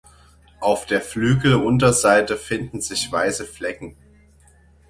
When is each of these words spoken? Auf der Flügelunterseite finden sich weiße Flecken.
Auf 0.61 0.87
der 0.87 0.99
Flügelunterseite 0.99 2.35
finden 2.35 2.81
sich 2.81 3.11
weiße 3.11 3.45
Flecken. 3.45 3.95